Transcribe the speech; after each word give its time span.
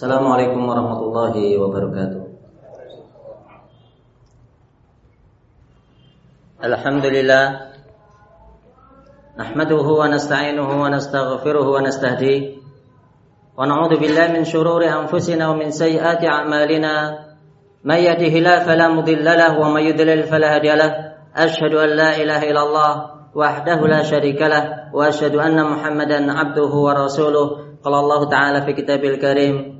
Assalamualaikum 0.00 0.64
warahmatullahi 0.64 1.60
wabarakatuh. 1.60 2.24
Alhamdulillah 6.56 7.76
nahmaduhu 9.36 10.00
wa 10.00 10.08
nasta'inuhu 10.08 10.72
wa 10.72 10.88
nastaghfiruhu 10.88 11.76
wa 11.76 11.84
nastahdi 11.84 12.64
wa 13.52 13.68
na'udzu 13.68 14.00
billahi 14.00 14.40
min 14.40 14.48
shururi 14.48 14.88
anfusina 14.88 15.52
wa 15.52 15.60
min 15.60 15.68
sayyiati 15.68 16.24
a'malina 16.24 17.36
may 17.84 18.08
yahdihillahu 18.08 18.64
fala 18.64 18.88
mudilla 18.88 19.36
lahu 19.36 19.68
wa 19.68 19.76
may 19.76 19.92
yudlil 19.92 20.24
fala 20.24 20.56
hadiya 20.56 20.80
lahu 20.80 20.96
ashhadu 21.36 21.76
an 21.76 21.92
la 22.00 22.16
ilaha 22.16 22.48
illallah 22.48 22.92
wahdahu 23.36 23.84
la 23.84 24.00
syarika 24.00 24.48
lah 24.48 24.64
wa 24.96 25.12
ashhadu 25.12 25.44
anna 25.44 25.68
muhammadan 25.68 26.32
abduhu 26.32 26.88
wa 26.88 26.96
rasuluh 26.96 27.76
qala 27.84 28.00
Allah 28.00 28.20
ta'ala 28.32 28.58
fi 28.64 28.72
kitabil 28.72 29.20
karim 29.20 29.79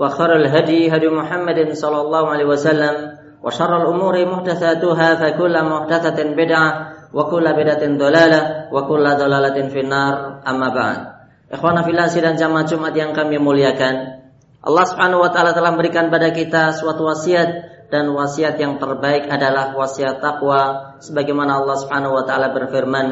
وخر 0.00 0.30
الهدي 0.36 0.92
هدي 0.96 1.08
محمد 1.08 1.72
صلى 1.72 1.98
الله 2.00 2.24
عليه 2.28 2.44
وسلم 2.44 2.94
وشر 3.42 3.72
الأمور 3.76 4.14
محدثاتها 4.26 5.08
فكل 5.14 5.54
محدثة 5.64 6.18
بدعة 6.36 6.68
وكل 7.14 7.46
بدعة 7.52 7.82
ضلالة 7.86 8.40
وكل 8.72 9.04
ضلالة 9.04 9.56
في 9.68 9.80
النار 9.80 10.14
أما 10.48 10.68
بعد 10.68 10.98
Ikhwana 11.46 11.86
fillah 11.86 12.10
dan 12.10 12.34
jamaah 12.34 12.66
Jumat 12.66 12.90
yang 12.98 13.14
kami 13.14 13.38
muliakan 13.38 14.18
Allah 14.66 14.82
subhanahu 14.82 15.22
wa 15.22 15.30
ta'ala 15.30 15.54
telah 15.54 15.70
memberikan 15.70 16.10
pada 16.10 16.34
kita 16.34 16.74
suatu 16.74 17.06
wasiat 17.06 17.76
dan 17.86 18.10
wasiat 18.10 18.58
yang 18.58 18.82
terbaik 18.82 19.30
adalah 19.30 19.78
wasiat 19.78 20.18
takwa 20.18 20.94
sebagaimana 20.98 21.62
Allah 21.62 21.76
Subhanahu 21.78 22.18
wa 22.18 22.24
taala 22.26 22.50
berfirman 22.50 23.06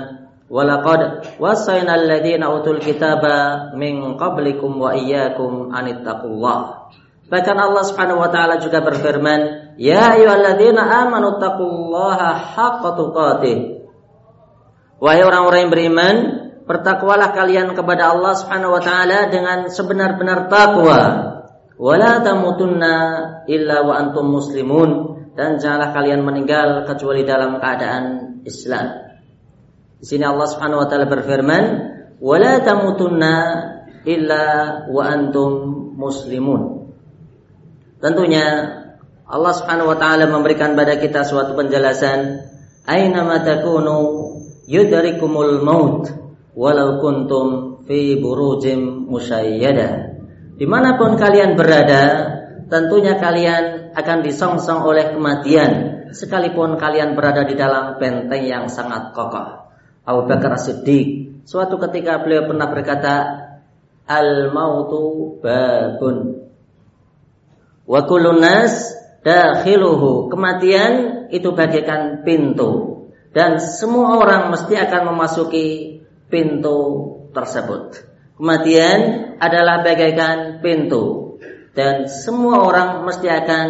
Walaqad 0.50 1.38
wasayna 1.38 1.94
alladziina 1.94 2.50
utul 2.50 2.81
kitaba 2.81 3.69
min 3.78 4.17
qablikum 4.17 4.81
wa 4.81 4.97
iyyakum 4.97 5.69
anittaqullah. 5.69 6.89
Bahkan 7.30 7.58
Allah 7.61 7.83
Subhanahu 7.86 8.17
wa 8.17 8.33
taala 8.33 8.58
juga 8.58 8.81
berfirman, 8.81 9.77
"Ya 9.77 10.17
ayyuhalladzina 10.17 11.05
amanu 11.05 11.38
taqullaha 11.38 12.58
haqqa 12.58 12.89
tuqatih." 12.97 13.58
Wahai 14.97 15.22
orang-orang 15.22 15.70
yang 15.70 15.72
beriman, 15.72 16.16
bertakwalah 16.66 17.30
kalian 17.38 17.77
kepada 17.77 18.17
Allah 18.17 18.33
Subhanahu 18.33 18.73
wa 18.73 18.81
taala 18.81 19.30
dengan 19.30 19.70
sebenar-benar 19.70 20.50
takwa. 20.50 21.02
Wala 21.77 22.25
tamutunna 22.25 22.95
illa 23.45 23.86
wa 23.86 24.02
antum 24.02 24.33
muslimun 24.33 24.89
dan 25.38 25.61
janganlah 25.61 25.94
kalian 25.95 26.25
meninggal 26.25 26.83
kecuali 26.89 27.23
dalam 27.23 27.61
keadaan 27.61 28.03
Islam. 28.44 29.08
Di 30.00 30.05
sini 30.16 30.23
Allah 30.23 30.47
Subhanahu 30.47 30.80
wa 30.80 30.88
taala 30.88 31.11
berfirman, 31.11 31.64
"Wala 32.23 32.64
tamutunna 32.64 33.36
illa 34.08 34.43
wa 34.87 35.04
antum 35.04 35.52
muslimun." 35.99 36.87
Tentunya 37.99 38.48
Allah 39.27 39.54
Subhanahu 39.59 39.92
wa 39.92 39.98
taala 39.99 40.32
memberikan 40.32 40.71
pada 40.71 40.95
kita 40.95 41.27
suatu 41.27 41.52
penjelasan, 41.52 42.48
"Aina 42.88 43.27
ma 43.27 43.43
takunu 43.43 43.99
yudrikumul 44.71 45.67
maut 45.67 46.08
walau 46.55 47.04
kuntum 47.04 47.48
fi 47.83 48.15
burujim 48.23 49.04
musyayyada." 49.04 50.15
Di 50.55 50.64
mana 50.64 50.95
pun 50.95 51.20
kalian 51.20 51.59
berada, 51.59 52.04
tentunya 52.71 53.20
kalian 53.20 53.92
akan 53.99 54.17
disongsong 54.23 54.80
oleh 54.80 55.11
kematian, 55.11 55.71
sekalipun 56.15 56.80
kalian 56.80 57.20
berada 57.20 57.43
di 57.43 57.59
dalam 57.59 57.99
benteng 57.99 58.48
yang 58.48 58.71
sangat 58.71 59.11
kokoh. 59.11 59.58
Abu 60.09 60.25
Bakar 60.25 60.58
As-Siddiq. 60.58 61.45
Suatu 61.45 61.77
ketika 61.77 62.17
beliau 62.25 62.49
pernah 62.49 62.65
berkata 62.65 63.15
al 64.09 64.49
mautu 64.49 65.37
babun. 65.37 66.49
Wa 67.86 68.09
kullun 68.09 68.42
nas 68.42 68.89
dakhiluhu. 69.21 70.33
Kematian 70.33 70.93
itu 71.30 71.53
bagaikan 71.53 72.25
pintu. 72.25 73.05
Dan 73.30 73.61
semua 73.61 74.17
orang 74.17 74.49
mesti 74.49 74.73
akan 74.73 75.14
memasuki 75.14 76.02
pintu 76.26 76.77
tersebut. 77.30 78.09
Kematian 78.41 78.99
adalah 79.37 79.86
bagaikan 79.86 80.65
pintu. 80.65 81.37
Dan 81.77 82.09
semua 82.09 82.65
orang 82.65 83.05
mesti 83.05 83.30
akan 83.30 83.67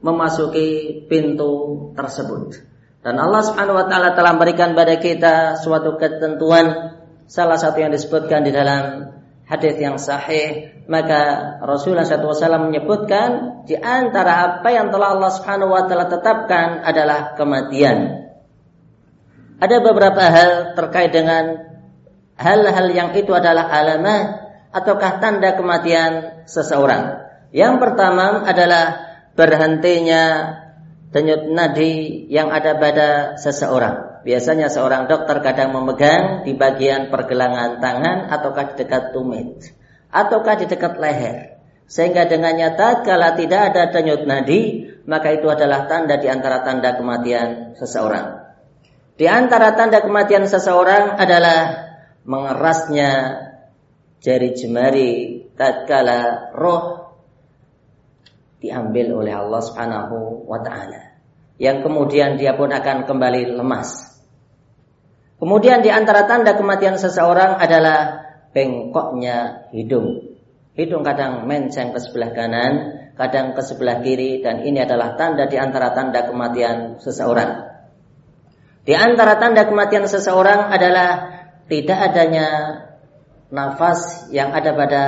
memasuki 0.00 1.04
pintu 1.12 1.52
tersebut 1.92 2.73
dan 3.04 3.20
Allah 3.20 3.44
Subhanahu 3.44 3.76
wa 3.76 3.86
taala 3.86 4.16
telah 4.16 4.32
memberikan 4.32 4.72
pada 4.72 4.96
kita 4.96 5.60
suatu 5.60 6.00
ketentuan 6.00 6.96
salah 7.28 7.60
satu 7.60 7.84
yang 7.84 7.92
disebutkan 7.92 8.48
di 8.48 8.52
dalam 8.56 9.12
hadis 9.44 9.76
yang 9.76 10.00
sahih 10.00 10.72
maka 10.88 11.20
Rasulullah 11.60 12.08
SAW 12.08 12.68
menyebutkan 12.68 13.60
di 13.68 13.76
antara 13.76 14.60
apa 14.60 14.68
yang 14.72 14.88
telah 14.88 15.16
Allah 15.16 15.30
Subhanahu 15.32 15.72
wa 15.72 15.84
taala 15.88 16.08
tetapkan 16.08 16.84
adalah 16.84 17.36
kematian. 17.36 18.28
Ada 19.60 19.80
beberapa 19.80 20.20
hal 20.20 20.76
terkait 20.76 21.12
dengan 21.12 21.60
hal-hal 22.36 22.88
yang 22.92 23.10
itu 23.16 23.32
adalah 23.32 23.68
alamah 23.68 24.44
ataukah 24.72 25.24
tanda 25.24 25.56
kematian 25.56 26.44
seseorang. 26.44 27.24
Yang 27.54 27.74
pertama 27.80 28.44
adalah 28.44 28.84
berhentinya 29.38 30.24
denyut 31.14 31.46
nadi 31.54 32.26
yang 32.26 32.50
ada 32.50 32.74
pada 32.74 33.38
seseorang. 33.38 34.26
Biasanya 34.26 34.66
seorang 34.66 35.06
dokter 35.06 35.38
kadang 35.46 35.70
memegang 35.70 36.42
di 36.42 36.58
bagian 36.58 37.14
pergelangan 37.14 37.78
tangan 37.78 38.34
ataukah 38.34 38.74
di 38.74 38.82
dekat 38.82 39.14
tumit 39.14 39.62
ataukah 40.14 40.54
di 40.58 40.66
dekat 40.70 40.94
leher. 40.98 41.36
Sehingga 41.84 42.24
dengan 42.30 42.56
nyata 42.56 43.04
kalau 43.04 43.36
tidak 43.36 43.60
ada 43.74 43.92
denyut 43.92 44.24
nadi, 44.24 44.88
maka 45.04 45.36
itu 45.36 45.50
adalah 45.50 45.84
tanda 45.90 46.16
di 46.16 46.30
antara 46.30 46.64
tanda 46.64 46.96
kematian 46.96 47.76
seseorang. 47.76 48.40
Di 49.14 49.26
antara 49.28 49.76
tanda 49.76 50.00
kematian 50.00 50.48
seseorang 50.48 51.20
adalah 51.20 51.86
mengerasnya 52.24 53.10
jari 54.24 54.56
jemari 54.56 55.44
tatkala 55.54 56.50
roh 56.56 56.93
diambil 58.64 59.12
oleh 59.20 59.36
Allah 59.36 59.60
Subhanahu 59.60 60.48
wa 60.48 60.64
taala. 60.64 61.20
Yang 61.60 61.84
kemudian 61.84 62.40
dia 62.40 62.56
pun 62.56 62.72
akan 62.72 63.04
kembali 63.04 63.60
lemas. 63.60 64.16
Kemudian 65.36 65.84
di 65.84 65.92
antara 65.92 66.24
tanda 66.24 66.56
kematian 66.56 66.96
seseorang 66.96 67.60
adalah 67.60 68.24
bengkoknya 68.56 69.68
hidung. 69.76 70.32
Hidung 70.74 71.04
kadang 71.06 71.46
menceng 71.46 71.94
ke 71.94 72.00
sebelah 72.00 72.34
kanan, 72.34 72.72
kadang 73.14 73.54
ke 73.54 73.62
sebelah 73.62 74.02
kiri 74.02 74.42
dan 74.42 74.64
ini 74.64 74.82
adalah 74.82 75.14
tanda 75.14 75.46
di 75.46 75.60
antara 75.60 75.92
tanda 75.94 76.26
kematian 76.26 76.98
seseorang. 76.98 77.70
Di 78.82 78.96
antara 78.96 79.38
tanda 79.38 79.68
kematian 79.68 80.08
seseorang 80.08 80.72
adalah 80.72 81.10
tidak 81.70 81.98
adanya 82.10 82.48
nafas 83.54 84.28
yang 84.34 84.50
ada 84.50 84.74
pada 84.74 85.04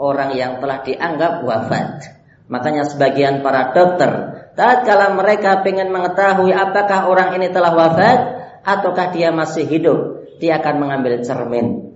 orang 0.00 0.32
yang 0.32 0.56
telah 0.58 0.80
dianggap 0.80 1.44
wafat. 1.44 2.19
Makanya 2.50 2.82
sebagian 2.82 3.46
para 3.46 3.70
dokter 3.70 4.10
tatkala 4.58 5.14
mereka 5.14 5.62
ingin 5.62 5.94
mengetahui 5.94 6.50
apakah 6.50 7.06
orang 7.06 7.38
ini 7.38 7.54
telah 7.54 7.70
wafat 7.70 8.18
ataukah 8.66 9.14
dia 9.14 9.30
masih 9.30 9.64
hidup, 9.70 10.26
dia 10.42 10.58
akan 10.58 10.82
mengambil 10.82 11.22
cermin, 11.22 11.94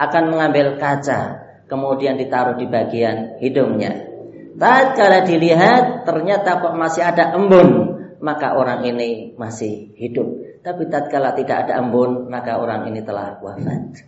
akan 0.00 0.24
mengambil 0.32 0.80
kaca, 0.80 1.44
kemudian 1.68 2.16
ditaruh 2.16 2.56
di 2.56 2.64
bagian 2.64 3.36
hidungnya. 3.36 4.08
Tatkala 4.56 5.28
dilihat 5.28 6.08
ternyata 6.08 6.64
kok 6.64 6.72
masih 6.72 7.04
ada 7.04 7.36
embun, 7.36 8.00
maka 8.24 8.56
orang 8.56 8.80
ini 8.88 9.36
masih 9.36 9.92
hidup. 10.00 10.64
Tapi 10.64 10.88
tatkala 10.88 11.36
tidak 11.36 11.68
ada 11.68 11.84
embun, 11.84 12.32
maka 12.32 12.56
orang 12.56 12.88
ini 12.88 13.04
telah 13.04 13.36
wafat. 13.44 14.00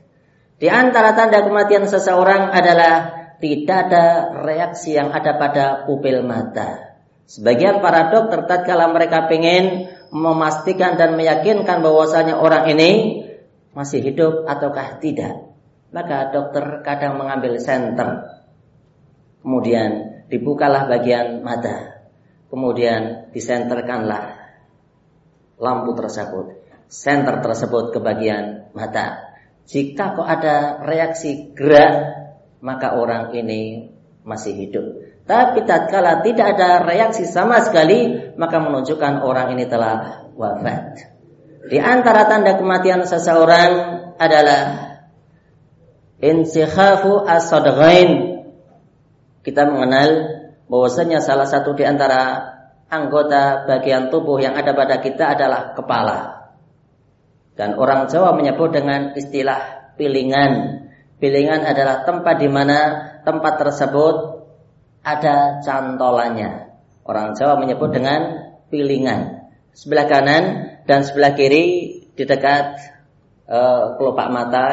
Di 0.59 0.67
antara 0.67 1.15
tanda 1.15 1.45
kematian 1.45 1.87
seseorang 1.87 2.51
adalah 2.51 3.18
tidak 3.39 3.79
ada 3.91 4.05
reaksi 4.43 4.99
yang 4.99 5.15
ada 5.15 5.39
pada 5.39 5.65
pupil 5.87 6.27
mata. 6.27 6.99
Sebagian 7.29 7.85
para 7.85 8.09
dokter 8.09 8.49
tatkala 8.49 8.89
mereka 8.91 9.29
ingin 9.29 9.93
memastikan 10.11 10.97
dan 10.97 11.15
meyakinkan 11.15 11.85
bahwasanya 11.85 12.41
orang 12.41 12.73
ini 12.73 13.23
masih 13.77 14.01
hidup 14.01 14.49
ataukah 14.49 14.97
tidak, 14.99 15.55
maka 15.93 16.33
dokter 16.33 16.81
kadang 16.83 17.21
mengambil 17.21 17.61
senter. 17.61 18.41
Kemudian 19.45 20.25
dibukalah 20.33 20.89
bagian 20.89 21.45
mata. 21.45 22.01
Kemudian 22.49 23.29
disenterkanlah 23.31 24.41
lampu 25.61 25.93
tersebut. 25.93 26.65
Senter 26.89 27.45
tersebut 27.45 27.93
ke 27.93 28.01
bagian 28.01 28.73
mata. 28.73 29.37
Jika 29.69 30.17
kok 30.17 30.25
ada 30.25 30.81
reaksi 30.81 31.53
gerak, 31.53 31.93
maka 32.61 32.99
orang 32.99 33.31
ini 33.35 33.93
masih 34.27 34.55
hidup. 34.55 34.87
Tapi 35.29 35.65
tatkala 35.69 36.25
tidak 36.25 36.57
ada 36.57 36.85
reaksi 36.89 37.29
sama 37.29 37.61
sekali, 37.61 38.33
maka 38.41 38.61
menunjukkan 38.61 39.25
orang 39.25 39.53
ini 39.57 39.69
telah 39.69 40.29
wafat. 40.37 41.05
Di 41.69 41.77
antara 41.77 42.25
tanda 42.25 42.57
kematian 42.57 43.05
seseorang 43.05 43.71
adalah 44.17 44.89
insikhafu 46.19 47.29
as 47.29 47.53
Kita 49.45 49.63
mengenal 49.69 50.11
bahwasanya 50.69 51.21
salah 51.21 51.49
satu 51.49 51.73
di 51.77 51.85
antara 51.85 52.57
anggota 52.89 53.69
bagian 53.69 54.09
tubuh 54.09 54.41
yang 54.41 54.57
ada 54.57 54.73
pada 54.73 55.01
kita 55.01 55.37
adalah 55.37 55.77
kepala. 55.77 56.51
Dan 57.59 57.75
orang 57.75 58.07
Jawa 58.07 58.33
menyebut 58.39 58.71
dengan 58.71 59.13
istilah 59.19 59.93
pilingan. 59.99 60.78
Pilingan 61.19 61.67
adalah 61.67 62.07
tempat 62.07 62.39
di 62.39 62.47
mana 62.47 62.79
tempat 63.27 63.59
tersebut 63.59 64.17
ada 65.03 65.59
cantolannya. 65.67 66.71
Orang 67.03 67.35
Jawa 67.35 67.59
menyebut 67.59 67.91
dengan 67.91 68.55
pilingan. 68.71 69.51
Sebelah 69.75 70.07
kanan 70.07 70.45
dan 70.87 71.03
sebelah 71.03 71.35
kiri 71.35 71.99
di 72.15 72.25
dekat 72.27 72.79
uh, 73.51 73.99
kelopak 73.99 74.29
mata 74.31 74.67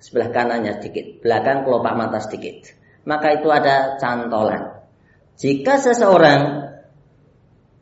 sebelah 0.00 0.32
kanannya 0.32 0.80
sedikit, 0.80 1.20
belakang 1.20 1.68
kelopak 1.68 1.92
mata 1.92 2.18
sedikit. 2.24 2.72
Maka 3.04 3.40
itu 3.40 3.48
ada 3.52 4.00
cantolan. 4.00 4.80
Jika 5.40 5.80
seseorang 5.80 6.72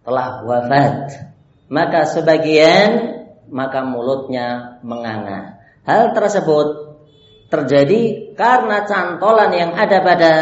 telah 0.03 0.43
wafat, 0.47 1.27
maka 1.71 2.07
sebagian 2.07 3.19
maka 3.51 3.83
mulutnya 3.83 4.79
menganga. 4.81 5.59
Hal 5.85 6.15
tersebut 6.15 6.88
terjadi 7.49 8.33
karena 8.37 8.85
cantolan 8.85 9.53
yang 9.57 9.73
ada 9.73 9.99
pada 10.05 10.33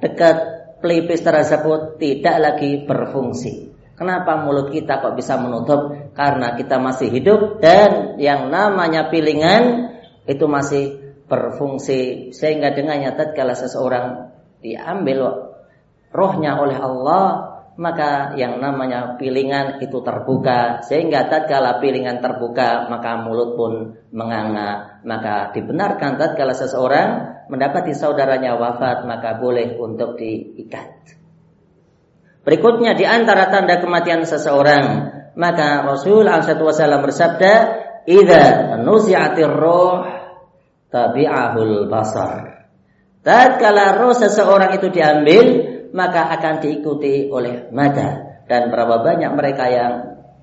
dekat 0.00 0.36
pelipis 0.80 1.20
tersebut 1.20 2.00
tidak 2.00 2.36
lagi 2.40 2.88
berfungsi. 2.88 3.68
Kenapa 4.00 4.40
mulut 4.40 4.72
kita 4.72 5.04
kok 5.04 5.12
bisa 5.12 5.36
menutup? 5.36 5.92
Karena 6.16 6.56
kita 6.56 6.80
masih 6.80 7.12
hidup 7.12 7.60
dan 7.60 8.16
yang 8.16 8.48
namanya 8.48 9.12
pilingan 9.12 9.92
itu 10.24 10.48
masih 10.48 11.12
berfungsi 11.28 12.32
sehingga 12.32 12.72
dengannya 12.72 13.12
tatkala 13.12 13.52
seseorang 13.52 14.32
diambil 14.64 15.52
rohnya 16.10 16.58
oleh 16.58 16.80
Allah 16.80 17.24
maka 17.78 18.34
yang 18.34 18.58
namanya 18.58 19.14
pilingan 19.16 19.78
itu 19.78 20.02
terbuka 20.02 20.82
sehingga 20.82 21.30
tatkala 21.30 21.78
pilingan 21.78 22.18
terbuka 22.18 22.90
maka 22.90 23.22
mulut 23.22 23.54
pun 23.54 23.72
menganga 24.10 24.89
maka 25.04 25.54
dibenarkan 25.56 26.20
tatkala 26.20 26.52
seseorang 26.52 27.08
mendapati 27.48 27.96
saudaranya 27.96 28.56
wafat 28.56 29.08
maka 29.08 29.40
boleh 29.40 29.76
untuk 29.80 30.20
diikat. 30.20 31.16
Berikutnya 32.40 32.96
di 32.96 33.04
antara 33.04 33.52
tanda 33.52 33.80
kematian 33.80 34.24
seseorang 34.24 35.12
maka 35.36 35.84
Rasul 35.84 36.26
SAW 36.26 37.04
bersabda 37.04 37.52
idza 38.08 38.76
nuzi'atir 38.80 39.52
roh 39.52 40.04
tabi'ahul 40.88 41.88
basar. 41.88 42.70
Tatkala 43.20 44.00
roh 44.00 44.16
seseorang 44.16 44.80
itu 44.80 44.88
diambil 44.88 45.44
maka 45.92 46.32
akan 46.38 46.64
diikuti 46.64 47.28
oleh 47.28 47.68
mata. 47.74 48.42
Dan 48.48 48.72
berapa 48.72 49.04
banyak 49.04 49.30
mereka 49.36 49.64
yang 49.70 49.92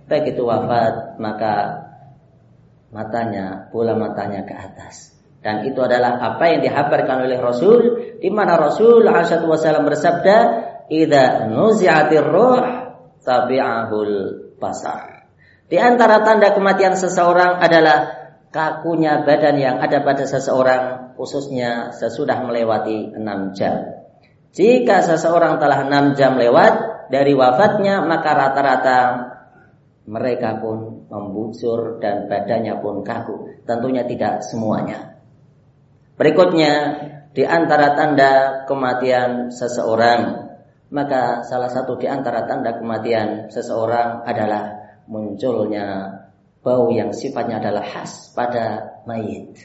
baik 0.07 0.37
itu 0.37 0.47
wafat 0.47 1.19
maka 1.19 1.86
matanya 2.97 3.69
bola 3.69 3.93
matanya 3.93 4.41
ke 4.41 4.57
atas. 4.57 5.13
Dan 5.37 5.69
itu 5.69 5.77
adalah 5.85 6.17
apa 6.17 6.49
yang 6.49 6.65
dihabarkan 6.65 7.29
oleh 7.29 7.37
Rasul 7.37 7.77
di 8.17 8.27
mana 8.33 8.57
Rasul 8.57 9.05
alaihi 9.05 9.45
wasallam 9.45 9.85
bersabda 9.85 10.37
idza 10.89 11.45
nuzi'atir 11.45 12.25
ruh 12.25 12.65
tabi'ahul 13.21 14.13
basar. 14.57 15.29
Di 15.69 15.77
antara 15.77 16.25
tanda 16.25 16.57
kematian 16.57 16.97
seseorang 16.97 17.61
adalah 17.61 18.17
kakunya 18.49 19.21
badan 19.21 19.55
yang 19.61 19.77
ada 19.77 20.01
pada 20.01 20.25
seseorang 20.25 21.13
khususnya 21.13 21.93
sesudah 21.93 22.41
melewati 22.41 23.13
enam 23.13 23.53
jam. 23.53 24.07
Jika 24.57 25.05
seseorang 25.05 25.61
telah 25.61 25.85
enam 25.85 26.17
jam 26.17 26.33
lewat 26.39 27.07
dari 27.13 27.37
wafatnya, 27.37 28.01
maka 28.01 28.31
rata-rata 28.33 28.97
mereka 30.07 30.63
pun 30.63 31.07
membusur 31.11 31.99
dan 31.99 32.31
badannya 32.31 32.79
pun 32.79 33.03
kaku. 33.03 33.63
Tentunya 33.67 34.07
tidak 34.07 34.39
semuanya. 34.47 35.19
Berikutnya, 36.15 36.73
di 37.35 37.43
antara 37.43 37.93
tanda 37.93 38.63
kematian 38.65 39.51
seseorang, 39.51 40.47
maka 40.89 41.43
salah 41.43 41.67
satu 41.67 41.99
di 41.99 42.07
antara 42.07 42.47
tanda 42.47 42.79
kematian 42.79 43.51
seseorang 43.51 44.23
adalah 44.23 44.95
munculnya 45.11 46.17
bau 46.63 46.87
yang 46.89 47.11
sifatnya 47.11 47.59
adalah 47.59 47.83
khas 47.83 48.31
pada 48.31 48.97
mayit. 49.03 49.59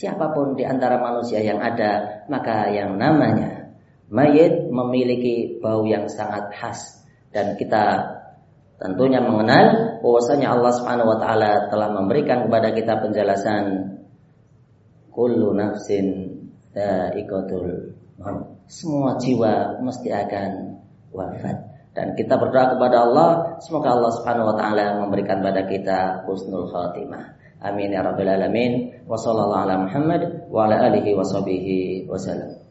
Siapa 0.00 0.32
pun 0.32 0.56
di 0.56 0.64
antara 0.64 0.96
manusia 0.96 1.44
yang 1.44 1.60
ada, 1.60 2.24
maka 2.32 2.72
yang 2.72 2.96
namanya 2.96 3.68
mayit 4.08 4.70
memiliki 4.72 5.60
bau 5.60 5.84
yang 5.84 6.08
sangat 6.08 6.50
khas 6.56 7.04
dan 7.30 7.54
kita 7.60 8.18
tentunya 8.80 9.20
mengenal 9.20 10.00
bahwasanya 10.00 10.56
Allah 10.56 10.72
Subhanahu 10.72 11.12
wa 11.12 11.18
taala 11.20 11.68
telah 11.68 11.88
memberikan 11.92 12.48
kepada 12.48 12.72
kita 12.72 12.96
penjelasan 13.04 13.64
kullu 15.12 15.52
nafsin 15.52 16.32
dha'iqatul. 16.72 17.92
Semua 18.70 19.20
jiwa 19.20 19.78
mesti 19.84 20.08
akan 20.08 20.50
wafat. 21.12 21.56
Dan 21.90 22.14
kita 22.14 22.38
berdoa 22.38 22.78
kepada 22.78 23.02
Allah 23.04 23.30
semoga 23.60 23.92
Allah 23.92 24.12
Subhanahu 24.16 24.54
wa 24.54 24.56
taala 24.56 24.84
memberikan 25.04 25.44
kepada 25.44 25.62
kita 25.68 25.98
husnul 26.24 26.70
khatimah. 26.70 27.36
Amin 27.60 27.92
ya 27.92 28.00
rabbal 28.00 28.30
alamin. 28.30 29.04
Wa 29.04 29.20
sallallahu 29.20 29.62
ala 29.68 29.76
Muhammad 29.84 30.48
wa 30.48 30.64
ala 30.64 30.88
alihi 30.88 31.12
wa 31.12 31.26
sahbihi 31.26 32.08
wasallam. 32.08 32.69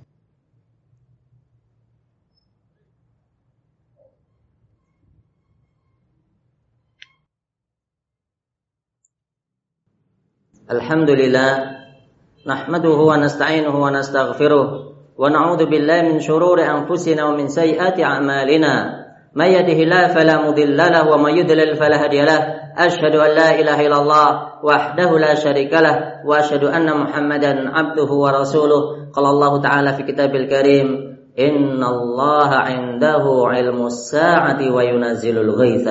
الحمد 10.72 11.10
لله 11.10 11.52
نحمده 12.48 12.90
ونستعينه 12.90 13.76
ونستغفره 13.84 14.68
ونعوذ 15.18 15.66
بالله 15.66 16.02
من 16.02 16.20
شرور 16.20 16.62
أنفسنا 16.62 17.26
ومن 17.26 17.48
سيئات 17.48 18.00
أعمالنا 18.00 18.74
من 19.36 19.46
يده 19.46 19.84
الله 19.84 20.08
فلا 20.08 20.48
مضل 20.48 20.78
له 20.78 21.12
ومن 21.12 21.38
يضلل 21.38 21.76
فلا 21.76 22.04
هادي 22.04 22.22
له 22.22 22.40
أشهد 22.78 23.16
أن 23.16 23.32
لا 23.36 23.60
إله 23.60 23.88
إلا 23.88 23.98
الله 24.02 24.30
وحده 24.64 25.20
لا 25.20 25.36
شريك 25.36 25.74
له 25.74 26.14
وأشهد 26.26 26.64
أن 26.64 26.98
محمدا 26.98 27.70
عبده 27.78 28.12
ورسوله 28.14 28.82
قال 29.14 29.26
الله 29.26 29.62
تعالى 29.62 29.94
في 29.94 30.04
كتاب 30.04 30.36
الكريم 30.36 30.88
إن 31.40 31.84
الله 31.84 32.50
عنده 32.50 33.26
علم 33.46 33.86
الساعة 33.86 34.74
وينزل 34.76 35.38
الغيث 35.38 35.88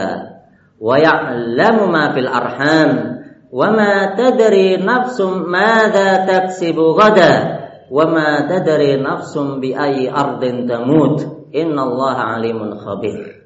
ويعلم 0.80 1.92
ما 1.92 2.12
في 2.12 2.20
الأرحام 2.20 3.17
وما 3.53 4.17
تدري 4.17 4.81
نفس 4.81 5.21
ماذا 5.45 6.25
تكسب 6.25 6.77
غدا 6.79 7.33
وما 7.93 8.29
تدري 8.49 8.97
نفس 8.97 9.37
بأي 9.37 10.09
أرض 10.09 10.41
تموت 10.65 11.19
إن 11.53 11.75
الله 11.79 12.17
عليم 12.17 12.59
خبير 12.81 13.43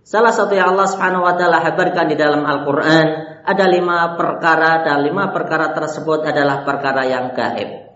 Salah 0.00 0.32
satu 0.32 0.56
yang 0.56 0.74
Allah 0.74 0.90
Subhanahu 0.90 1.22
wa 1.22 1.36
taala 1.38 1.62
habarkan 1.62 2.10
di 2.10 2.16
dalam 2.18 2.42
Al-Qur'an 2.42 3.06
ada 3.46 3.64
lima 3.68 4.18
perkara 4.18 4.82
dan 4.82 5.06
lima 5.06 5.30
perkara 5.30 5.70
tersebut 5.76 6.26
adalah 6.26 6.66
perkara 6.66 7.06
yang 7.06 7.30
gaib. 7.30 7.94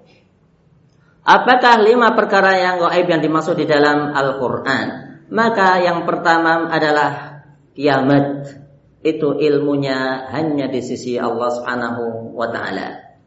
Apakah 1.24 1.80
lima 1.80 2.12
perkara 2.12 2.54
yang 2.60 2.76
gaib 2.86 3.08
yang 3.08 3.18
dimaksud 3.24 3.56
di 3.58 3.66
dalam 3.66 4.14
Al-Qur'an? 4.14 4.86
Maka 5.32 5.80
yang 5.80 6.04
pertama 6.04 6.68
adalah 6.70 7.42
kiamat 7.72 8.52
itu 8.99 9.39
ilmunya 9.39 10.27
hanya 10.35 10.67
di 10.67 10.83
sisi 10.83 11.15
Allah 11.15 11.49
Subhanahu 11.55 12.35
wa 12.35 12.47
taala. 12.51 13.19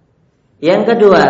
Yang 0.60 0.94
kedua, 0.94 1.24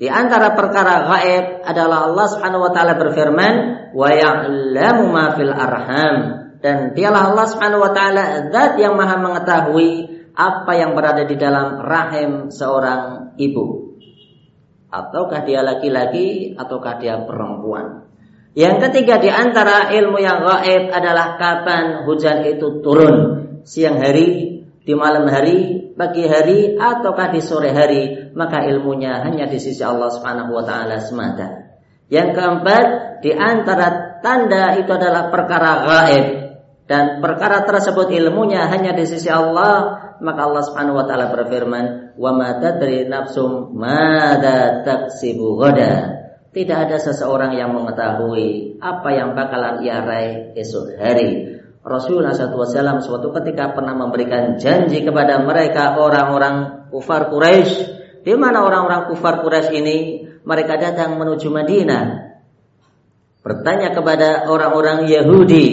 di 0.00 0.08
antara 0.08 0.56
perkara 0.56 1.04
gaib 1.04 1.60
adalah 1.60 2.08
Allah 2.08 2.26
Subhanahu 2.32 2.64
wa 2.64 2.72
taala 2.72 2.96
berfirman, 2.96 3.54
"Wa 3.92 4.08
ya'lamu 4.08 5.04
ma 5.12 5.36
fil 5.36 5.52
arham." 5.52 6.16
Dan 6.60 6.96
dialah 6.96 7.32
Allah 7.32 7.46
Subhanahu 7.48 7.84
wa 7.84 7.92
taala 7.92 8.48
zat 8.48 8.80
yang 8.80 8.96
Maha 8.96 9.20
mengetahui 9.20 10.20
apa 10.32 10.72
yang 10.76 10.96
berada 10.96 11.24
di 11.28 11.36
dalam 11.36 11.80
rahim 11.84 12.48
seorang 12.48 13.36
ibu. 13.36 13.96
Ataukah 14.90 15.46
dia 15.46 15.60
laki-laki 15.62 16.56
ataukah 16.56 16.98
dia 16.98 17.20
perempuan. 17.22 18.09
Yang 18.50 18.90
ketiga 18.90 19.22
di 19.22 19.30
antara 19.30 19.94
ilmu 19.94 20.18
yang 20.18 20.42
gaib 20.42 20.90
adalah 20.90 21.38
kapan 21.38 22.02
hujan 22.02 22.42
itu 22.50 22.82
turun. 22.82 23.16
Siang 23.62 24.02
hari, 24.02 24.58
di 24.82 24.92
malam 24.98 25.30
hari, 25.30 25.92
pagi 25.94 26.26
hari, 26.26 26.74
ataukah 26.74 27.30
di 27.30 27.38
sore 27.38 27.70
hari. 27.70 28.34
Maka 28.34 28.66
ilmunya 28.66 29.22
hanya 29.22 29.46
di 29.46 29.58
sisi 29.62 29.86
Allah 29.86 30.10
subhanahu 30.10 30.50
wa 30.50 30.64
ta'ala 30.66 30.98
semata. 30.98 31.78
Yang 32.10 32.42
keempat, 32.42 32.86
di 33.22 33.30
antara 33.30 34.18
tanda 34.18 34.74
itu 34.74 34.90
adalah 34.90 35.30
perkara 35.30 35.70
gaib. 35.86 36.26
Dan 36.90 37.22
perkara 37.22 37.62
tersebut 37.62 38.10
ilmunya 38.10 38.66
hanya 38.66 38.90
di 38.98 39.06
sisi 39.06 39.30
Allah. 39.30 40.10
Maka 40.18 40.40
Allah 40.42 40.62
subhanahu 40.66 40.98
wa 40.98 41.06
ta'ala 41.06 41.30
berfirman, 41.30 42.18
Wa 42.18 42.34
ma 42.34 42.58
tadri 42.58 43.06
nafsum 43.06 43.78
mada 43.78 44.82
taksibu 44.82 45.54
ghadah 45.54 46.19
tidak 46.50 46.90
ada 46.90 46.98
seseorang 46.98 47.54
yang 47.54 47.70
mengetahui 47.70 48.78
apa 48.82 49.08
yang 49.14 49.38
bakalan 49.38 49.86
ia 49.86 50.02
raih 50.02 50.58
esok 50.58 50.98
hari. 50.98 51.60
Rasulullah 51.80 52.36
SAW 52.36 53.00
suatu 53.00 53.32
ketika 53.40 53.72
pernah 53.72 53.96
memberikan 53.96 54.60
janji 54.60 55.00
kepada 55.00 55.40
mereka 55.40 55.96
orang-orang 55.96 56.88
kufar 56.92 57.32
Quraisy, 57.32 57.72
di 58.20 58.34
mana 58.36 58.66
orang-orang 58.66 59.08
kufar 59.08 59.40
Quraisy 59.40 59.70
ini 59.80 59.96
mereka 60.44 60.76
datang 60.76 61.16
menuju 61.16 61.48
Madinah, 61.48 62.04
bertanya 63.40 63.96
kepada 63.96 64.50
orang-orang 64.50 65.08
Yahudi 65.08 65.68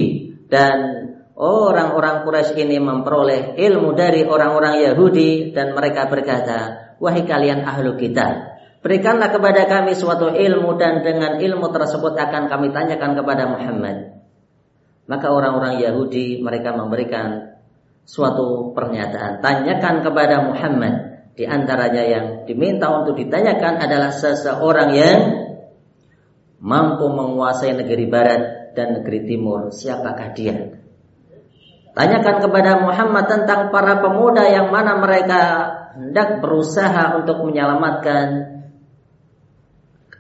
dan 0.48 0.78
orang-orang 1.36 2.24
Quraisy 2.24 2.56
ini 2.56 2.80
memperoleh 2.80 3.60
ilmu 3.60 3.92
dari 3.92 4.24
orang-orang 4.24 4.80
Yahudi 4.80 5.52
dan 5.52 5.76
mereka 5.76 6.08
berkata, 6.08 6.60
wahai 7.04 7.28
kalian 7.28 7.68
ahlu 7.68 8.00
kitab, 8.00 8.57
Berikanlah 8.88 9.36
kepada 9.36 9.68
kami 9.68 10.00
suatu 10.00 10.32
ilmu 10.32 10.80
dan 10.80 11.04
dengan 11.04 11.44
ilmu 11.44 11.76
tersebut 11.76 12.16
akan 12.16 12.48
kami 12.48 12.72
tanyakan 12.72 13.20
kepada 13.20 13.44
Muhammad. 13.52 14.24
Maka 15.12 15.28
orang-orang 15.28 15.84
Yahudi 15.84 16.40
mereka 16.40 16.72
memberikan 16.72 17.60
suatu 18.08 18.72
pernyataan. 18.72 19.44
Tanyakan 19.44 20.08
kepada 20.08 20.40
Muhammad. 20.40 21.20
Di 21.36 21.44
antaranya 21.44 22.00
yang 22.00 22.26
diminta 22.48 22.88
untuk 22.96 23.20
ditanyakan 23.20 23.76
adalah 23.76 24.08
seseorang 24.16 24.90
yang 24.96 25.20
mampu 26.64 27.12
menguasai 27.12 27.76
negeri 27.76 28.08
barat 28.08 28.72
dan 28.72 29.04
negeri 29.04 29.28
timur. 29.28 29.68
Siapakah 29.68 30.32
dia? 30.32 30.80
Tanyakan 31.92 32.40
kepada 32.40 32.80
Muhammad 32.88 33.28
tentang 33.28 33.68
para 33.68 34.00
pemuda 34.00 34.48
yang 34.48 34.72
mana 34.72 34.96
mereka 34.96 35.42
hendak 36.00 36.40
berusaha 36.40 37.20
untuk 37.20 37.44
menyelamatkan 37.44 38.57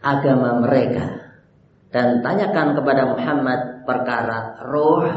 agama 0.07 0.63
mereka 0.63 1.35
dan 1.91 2.23
tanyakan 2.23 2.79
kepada 2.79 3.03
Muhammad 3.11 3.59
perkara 3.83 4.63
roh. 4.63 5.07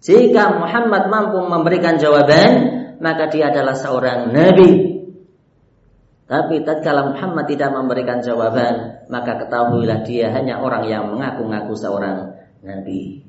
Jika 0.00 0.56
Muhammad 0.56 1.12
mampu 1.12 1.44
memberikan 1.44 2.00
jawaban, 2.00 2.52
maka 3.04 3.28
dia 3.28 3.52
adalah 3.52 3.76
seorang 3.76 4.32
nabi. 4.32 4.70
Tapi 6.30 6.62
tatkala 6.62 7.10
Muhammad 7.10 7.50
tidak 7.50 7.74
memberikan 7.74 8.22
jawaban, 8.22 9.04
maka 9.10 9.34
ketahuilah 9.44 10.06
dia 10.06 10.30
hanya 10.30 10.62
orang 10.62 10.86
yang 10.86 11.10
mengaku-ngaku 11.10 11.74
seorang 11.74 12.38
nabi. 12.62 13.26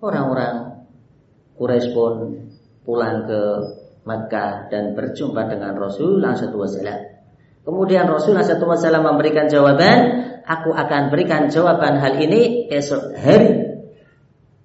Orang-orang 0.00 0.84
Quraisy 1.56 1.92
pun 1.92 2.12
pulang 2.84 3.28
ke 3.28 3.42
Makkah 4.04 4.72
dan 4.72 4.96
berjumpa 4.96 5.44
dengan 5.52 5.76
Rasulullah 5.76 6.32
SAW. 6.32 7.19
Kemudian 7.60 8.08
Rasulullah 8.08 8.46
SAW 8.46 9.04
memberikan 9.04 9.44
jawaban, 9.44 9.98
aku 10.48 10.72
akan 10.72 11.12
berikan 11.12 11.52
jawaban 11.52 12.00
hal 12.00 12.16
ini 12.16 12.72
esok 12.72 13.12
hari. 13.20 13.50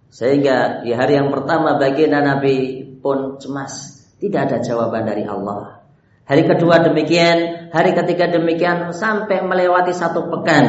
Sehingga 0.07 0.87
di 0.87 0.95
hari 0.95 1.19
yang 1.19 1.27
pertama 1.27 1.75
baginda 1.75 2.23
Nabi 2.23 2.87
pun 3.03 3.35
cemas, 3.35 4.07
tidak 4.15 4.47
ada 4.47 4.57
jawaban 4.63 5.03
dari 5.03 5.27
Allah. 5.27 5.83
Hari 6.25 6.47
kedua 6.47 6.81
demikian, 6.81 7.69
hari 7.75 7.91
ketiga 7.91 8.31
demikian 8.31 8.95
sampai 8.95 9.43
melewati 9.43 9.91
satu 9.91 10.31
pekan, 10.31 10.65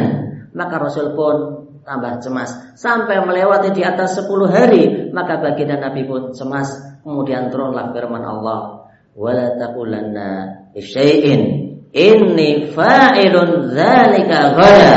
maka 0.53 0.83
Rasul 0.83 1.15
pun 1.15 1.65
tambah 1.87 2.19
cemas 2.19 2.75
sampai 2.75 3.23
melewati 3.23 3.71
di 3.71 3.87
atas 3.87 4.19
sepuluh 4.19 4.51
hari, 4.51 5.15
maka 5.15 5.39
baginda 5.39 5.79
Nabi 5.79 6.03
pun 6.05 6.35
cemas. 6.35 6.75
Kemudian 7.07 7.55
turunlah 7.55 7.95
firman 7.95 8.27
Allah, 8.27 8.91
"Wala 9.15 9.55
taqulanna 9.55 10.31
syai'in 10.75 11.66
Inni 11.95 12.71
fa'ilun 12.73 13.71
zalika 13.75 14.39
ghada. 14.57 14.97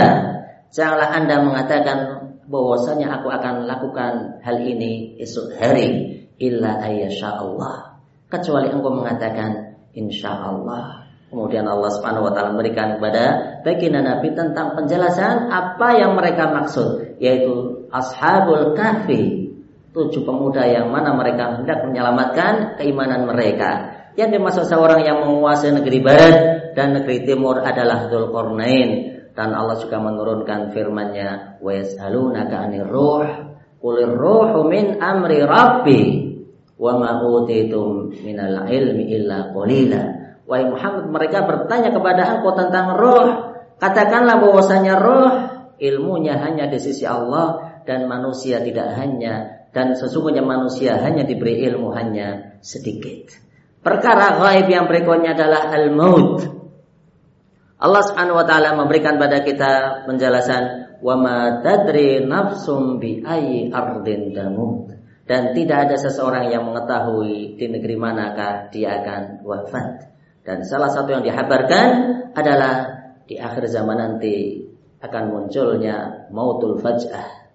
Janganlah 0.69 1.09
Anda 1.13 1.35
mengatakan 1.41 1.97
bahwasanya 2.49 3.21
aku 3.21 3.29
akan 3.29 3.69
lakukan 3.69 4.41
hal 4.41 4.57
ini 4.61 5.17
esok 5.21 5.53
hari 5.57 6.25
illa 6.41 6.81
ayyasha 6.81 7.37
Allah. 7.37 8.01
Kecuali 8.29 8.69
engkau 8.73 8.93
mengatakan 8.93 9.77
insyaallah. 9.93 11.09
Kemudian 11.29 11.69
Allah 11.69 11.93
Subhanahu 11.93 12.25
wa 12.25 12.33
taala 12.33 12.57
memberikan 12.57 12.97
kepada 12.97 13.25
baginda 13.61 14.01
Nabi 14.01 14.33
tentang 14.33 14.73
penjelasan 14.73 15.53
apa 15.53 15.93
yang 15.93 16.17
mereka 16.17 16.49
maksud, 16.49 17.21
yaitu 17.21 17.85
ashabul 17.93 18.73
kahfi, 18.73 19.53
tujuh 19.93 20.25
pemuda 20.25 20.65
yang 20.65 20.89
mana 20.89 21.13
mereka 21.13 21.53
hendak 21.53 21.85
menyelamatkan 21.85 22.81
keimanan 22.81 23.29
mereka. 23.29 23.93
Yang 24.17 24.41
dimaksud 24.41 24.65
seorang 24.73 25.05
yang 25.05 25.21
menguasai 25.21 25.69
negeri 25.69 26.01
barat 26.01 26.35
dan 26.73 26.97
negeri 26.97 27.25
timur 27.25 27.61
adalah 27.61 28.09
Dzulqarnain. 28.09 29.19
Dan 29.33 29.55
Allah 29.55 29.79
juga 29.79 30.03
menurunkan 30.03 30.75
firman-Nya 30.75 31.61
wa 31.63 31.71
yas'alunaka 31.71 32.55
'anir 32.59 32.83
ruh 32.83 33.49
qulir 33.79 34.11
ruhu 34.11 34.67
min 34.67 34.99
amri 34.99 35.39
rabbi 35.43 36.01
wa 36.75 36.99
ma 36.99 37.23
utitum 37.23 38.11
minal 38.23 38.67
ilmi 38.67 39.15
illa 39.15 39.51
qalila 39.55 40.19
Wahai 40.49 40.65
Muhammad 40.65 41.05
mereka 41.13 41.45
bertanya 41.45 41.93
kepada 41.93 42.35
engkau 42.35 42.57
tentang 42.57 42.97
roh 42.97 43.53
katakanlah 43.77 44.41
bahwasanya 44.41 44.97
roh 44.97 45.29
ilmunya 45.77 46.41
hanya 46.41 46.65
di 46.67 46.81
sisi 46.81 47.05
Allah 47.05 47.79
dan 47.85 48.09
manusia 48.09 48.57
tidak 48.59 48.97
hanya 48.97 49.61
dan 49.69 49.93
sesungguhnya 49.93 50.41
manusia 50.41 50.97
hanya 50.97 51.21
diberi 51.21 51.61
ilmu 51.69 51.93
hanya 51.93 52.57
sedikit. 52.65 53.29
Perkara 53.79 54.41
gaib 54.41 54.67
yang 54.67 54.89
berikutnya 54.89 55.37
adalah 55.37 55.69
al-maut. 55.69 56.58
Allah 57.79 58.03
Subhanahu 58.03 58.43
wa 58.43 58.45
taala 58.45 58.75
memberikan 58.75 59.15
pada 59.15 59.39
kita 59.39 60.03
penjelasan 60.03 60.99
wa 60.99 61.15
ma 61.15 61.63
tadri 61.63 62.27
nafsum 62.27 62.99
bi 62.99 63.23
ayyi 63.23 63.71
ardin 63.71 64.35
tamut 64.35 64.91
dan 65.29 65.53
tidak 65.53 65.87
ada 65.87 65.95
seseorang 65.95 66.49
yang 66.49 66.65
mengetahui 66.65 67.55
di 67.55 67.65
negeri 67.69 67.95
manakah 67.95 68.67
dia 68.73 68.97
akan 68.99 69.45
wafat. 69.45 70.09
Dan 70.41 70.65
salah 70.65 70.89
satu 70.89 71.13
yang 71.13 71.21
dihabarkan 71.21 71.87
adalah 72.33 72.89
di 73.29 73.37
akhir 73.37 73.69
zaman 73.69 73.93
nanti 73.93 74.65
akan 74.97 75.23
munculnya 75.29 76.27
mautul 76.33 76.81
faj'ah. 76.81 77.45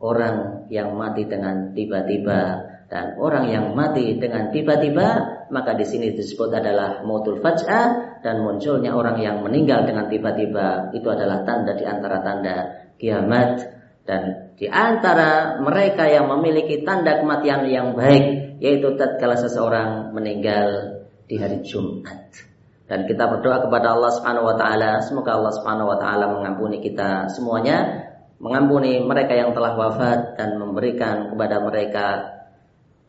Orang 0.00 0.64
yang 0.72 0.96
mati 0.96 1.28
dengan 1.28 1.76
tiba-tiba 1.76 2.69
dan 2.90 3.14
orang 3.22 3.46
yang 3.46 3.70
mati 3.78 4.18
dengan 4.18 4.50
tiba-tiba 4.50 5.38
maka 5.54 5.78
di 5.78 5.86
sini 5.86 6.10
disebut 6.10 6.50
adalah 6.50 7.06
mautul 7.06 7.38
faj'ah 7.38 8.18
dan 8.18 8.42
munculnya 8.42 8.90
orang 8.90 9.22
yang 9.22 9.46
meninggal 9.46 9.86
dengan 9.86 10.10
tiba-tiba 10.10 10.90
itu 10.90 11.06
adalah 11.06 11.46
tanda 11.46 11.78
di 11.78 11.86
antara 11.86 12.18
tanda 12.18 12.56
kiamat 12.98 13.62
dan 14.02 14.50
di 14.58 14.66
antara 14.66 15.62
mereka 15.62 16.10
yang 16.10 16.26
memiliki 16.34 16.82
tanda 16.82 17.22
kematian 17.22 17.62
yang 17.70 17.94
baik 17.94 18.58
yaitu 18.58 18.98
tatkala 18.98 19.38
seseorang 19.38 20.10
meninggal 20.10 21.00
di 21.30 21.38
hari 21.38 21.62
Jumat. 21.62 22.50
Dan 22.90 23.06
kita 23.06 23.30
berdoa 23.30 23.70
kepada 23.70 23.94
Allah 23.94 24.10
Subhanahu 24.18 24.50
wa 24.50 24.56
taala 24.58 24.98
semoga 24.98 25.38
Allah 25.38 25.54
Subhanahu 25.54 25.94
wa 25.94 25.98
taala 26.02 26.26
mengampuni 26.26 26.82
kita 26.82 27.30
semuanya, 27.30 28.10
mengampuni 28.42 28.98
mereka 28.98 29.38
yang 29.38 29.54
telah 29.54 29.78
wafat 29.78 30.34
dan 30.34 30.58
memberikan 30.58 31.30
kepada 31.30 31.62
mereka 31.62 32.06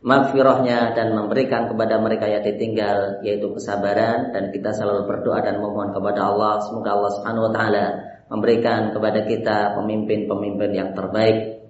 maghfirahnya 0.01 0.97
dan 0.97 1.13
memberikan 1.13 1.69
kepada 1.69 2.01
mereka 2.01 2.25
yang 2.25 2.41
ditinggal 2.41 3.21
yaitu 3.21 3.47
kesabaran. 3.53 4.33
Dan 4.33 4.49
kita 4.49 4.73
selalu 4.73 5.07
berdoa 5.07 5.45
dan 5.45 5.61
memohon 5.61 5.93
kepada 5.93 6.21
Allah. 6.33 6.61
Semoga 6.65 6.97
Allah 6.97 7.11
Subhanahu 7.21 7.47
wa 7.49 7.53
taala 7.53 7.85
memberikan 8.33 8.91
kepada 8.91 9.19
kita 9.25 9.77
pemimpin-pemimpin 9.77 10.69
yang 10.73 10.89
terbaik. 10.97 11.61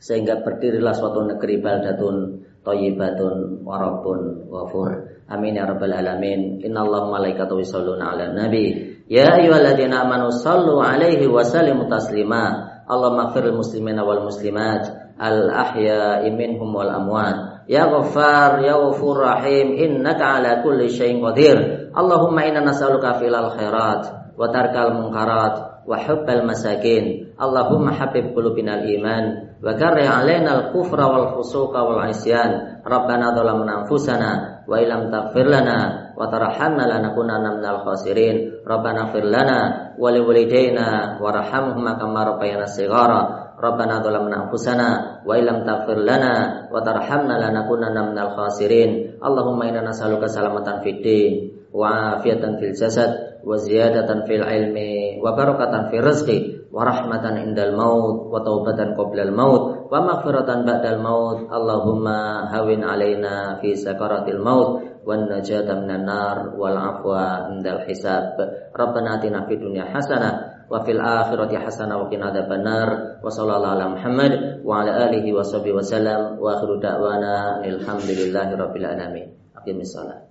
Sehingga 0.00 0.40
berdirilah 0.40 0.96
suatu 0.96 1.28
negeri 1.28 1.60
baldatun 1.60 2.16
thayyibatun 2.64 3.64
wa 3.64 3.76
rabbun 3.76 4.48
ghafur. 4.48 5.24
Amin 5.28 5.56
ya 5.56 5.68
rabbal 5.68 5.92
alamin. 5.92 6.60
Innallaha 6.64 7.08
malaikatahu 7.08 7.60
yusholluna 7.60 8.12
'alan 8.12 8.32
nabi. 8.36 8.96
Ya 9.08 9.28
ayyuhalladzina 9.36 10.04
amanu 10.04 10.32
sallu 10.32 10.80
'alaihi 10.80 11.28
wa 11.28 11.44
sallimu 11.44 11.88
taslima. 11.88 12.68
Allahumma 12.88 13.30
ighfir 13.30 13.52
muslimina 13.52 14.02
wal 14.02 14.24
muslimat. 14.24 15.14
Al 15.20 15.52
ahya'i 15.52 16.32
minhum 16.32 16.72
wal 16.72 16.88
amwat 16.88 17.49
Ya 17.70 17.86
Ghaffar, 17.86 18.66
Ya 18.66 18.74
Ghafur 18.74 19.22
Rahim, 19.22 19.78
innaka 19.78 20.42
ala 20.42 20.58
kulli 20.58 20.90
syai'in 20.90 21.22
qadir. 21.22 21.86
Allahumma 21.94 22.42
inna 22.42 22.66
nas'aluka 22.66 23.22
filal 23.22 23.54
khairat 23.54 24.34
wa 24.34 24.50
tarkal 24.50 24.98
munkarat 24.98 25.86
wa 25.86 25.94
hubbal 25.94 26.42
masakin. 26.42 27.30
Allahumma 27.38 27.94
habib 27.94 28.34
qulubina 28.34 28.82
iman 28.82 29.54
wa 29.62 29.70
karri 29.78 30.02
alaina 30.02 30.50
al-kufra 30.66 31.14
wal 31.14 31.38
fusuqa 31.38 31.78
wal 31.86 32.02
isyan. 32.10 32.82
Rabbana 32.82 33.38
dhalamna 33.38 33.86
anfusana 33.86 34.66
wa 34.66 34.74
illam 34.74 35.06
taghfir 35.06 35.46
lana 35.46 36.10
wa 36.18 36.26
tarhamna 36.26 36.90
lanakunanna 36.90 37.54
minal 37.54 37.86
khasirin. 37.86 38.66
Rabbana 38.66 39.14
ighfir 39.14 39.30
lana 39.30 39.94
wa 39.94 40.10
liwalidayna 40.10 41.22
warhamhuma 41.22 42.02
kama 42.02 42.34
rabbayana 42.34 42.66
shighara. 42.66 43.54
Rabbana 43.60 44.02
dhalamna 44.02 44.46
anfusana 44.46 44.88
wa 45.26 45.32
illam 45.36 45.62
taghfir 45.66 46.00
lana 46.00 46.66
wa 46.68 46.80
tarhamna 46.84 47.36
lanakunanna 47.38 48.12
minal 48.12 48.32
khasirin. 48.36 49.20
Allahumma 49.20 49.68
inna 49.68 49.84
nas'aluka 49.84 50.28
salamatan 50.28 50.80
fid 50.80 51.06
wa 51.70 52.18
afiyatan 52.18 52.58
fil 52.58 52.74
jasad 52.74 53.40
wa 53.46 53.56
ziyadatan 53.56 54.26
fil 54.26 54.42
ilmi 54.42 55.22
wa 55.22 55.32
barakatan 55.32 55.88
fil 55.88 56.02
rizqi 56.02 56.38
wa 56.70 56.86
rahmatan 56.86 57.50
indal 57.50 57.74
maut 57.74 58.30
wa 58.30 58.42
taubatan 58.42 58.94
qoblal 58.98 59.32
maut 59.34 59.90
wa 59.90 59.98
maghfiratan 60.02 60.66
ba'dal 60.66 60.98
maut 61.02 61.46
Allahumma 61.50 62.50
hawin 62.50 62.82
alaina 62.82 63.58
fi 63.62 63.74
sakaratil 63.74 64.42
maut 64.42 65.02
wan 65.06 65.30
najata 65.30 65.78
minan 65.78 66.04
nar 66.06 66.54
wal 66.58 66.74
afwa 66.76 67.50
indal 67.54 67.86
hisab 67.86 68.38
Rabbana 68.74 69.18
atina 69.18 69.46
fid 69.46 69.62
dunya 69.62 69.88
hasanah 69.88 70.59
wa 70.70 70.86
fil 70.86 71.02
akhirati 71.02 71.58
hasanah 71.58 71.98
wa 71.98 72.06
qina 72.06 72.30
adzabannar 72.30 73.18
wa 73.18 73.26
sallallahu 73.26 73.74
ala 73.74 73.86
Muhammad 73.90 74.62
wa 74.62 74.86
ala 74.86 75.10
alihi 75.10 75.34
wa 75.34 75.42
sahbihi 75.42 75.74
wa 75.74 75.82
wa 76.38 76.48
akhiru 76.54 76.78
da'wana 76.78 77.66
alhamdulillahi 77.66 78.54
rabbil 78.54 78.86
alamin. 78.86 79.28
Salat 79.84 80.29